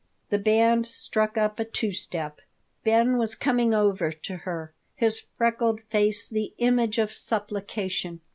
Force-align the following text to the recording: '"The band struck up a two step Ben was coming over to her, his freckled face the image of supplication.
'"The 0.31 0.39
band 0.39 0.87
struck 0.87 1.37
up 1.37 1.59
a 1.59 1.63
two 1.63 1.91
step 1.91 2.41
Ben 2.83 3.17
was 3.19 3.35
coming 3.35 3.71
over 3.71 4.11
to 4.11 4.37
her, 4.37 4.73
his 4.95 5.25
freckled 5.37 5.81
face 5.91 6.27
the 6.27 6.55
image 6.57 6.97
of 6.97 7.11
supplication. 7.11 8.19